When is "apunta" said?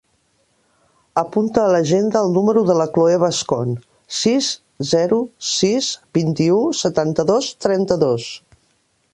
1.21-1.61